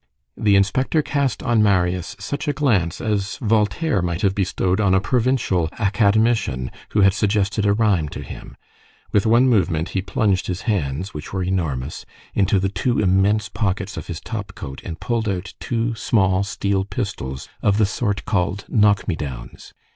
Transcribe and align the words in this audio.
The 0.35 0.55
inspector 0.55 1.03
cast 1.03 1.43
on 1.43 1.61
Marius 1.61 2.15
such 2.17 2.47
a 2.47 2.53
glance 2.53 2.99
as 3.01 3.37
Voltaire 3.37 4.01
might 4.01 4.23
have 4.23 4.33
bestowed 4.33 4.81
on 4.81 4.95
a 4.95 4.99
provincial 4.99 5.69
academician 5.77 6.71
who 6.89 7.01
had 7.01 7.13
suggested 7.13 7.67
a 7.67 7.73
rhyme 7.73 8.09
to 8.09 8.23
him; 8.23 8.57
with 9.11 9.27
one 9.27 9.47
movement 9.47 9.89
he 9.89 10.01
plunged 10.01 10.47
his 10.47 10.61
hands, 10.61 11.13
which 11.13 11.31
were 11.31 11.43
enormous, 11.43 12.03
into 12.33 12.57
the 12.59 12.67
two 12.67 12.97
immense 12.97 13.47
pockets 13.47 13.95
of 13.95 14.07
his 14.07 14.19
top 14.19 14.55
coat, 14.55 14.81
and 14.83 14.99
pulled 14.99 15.29
out 15.29 15.53
two 15.59 15.93
small 15.93 16.41
steel 16.41 16.83
pistols, 16.83 17.47
of 17.61 17.77
the 17.77 17.85
sort 17.85 18.25
called 18.25 18.65
"knock 18.69 19.07
me 19.07 19.15
downs." 19.15 19.71